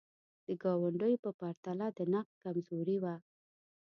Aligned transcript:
د 0.45 0.47
ګاونډیو 0.63 1.21
په 1.23 1.31
پرتله 1.39 1.87
د 1.97 1.99
نقد 2.13 2.35
کمزوري 2.43 2.97
وه. 3.03 3.15